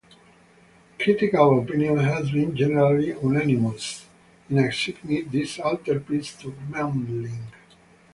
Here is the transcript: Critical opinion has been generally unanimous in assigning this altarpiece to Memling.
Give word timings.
Critical 0.97 1.59
opinion 1.61 1.97
has 1.99 2.31
been 2.31 2.55
generally 2.55 3.09
unanimous 3.09 4.07
in 4.49 4.57
assigning 4.57 5.29
this 5.29 5.59
altarpiece 5.59 6.35
to 6.37 6.51
Memling. 6.71 7.43